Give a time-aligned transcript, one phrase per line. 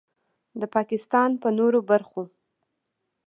[0.59, 2.23] د پاکستان په نورو برخو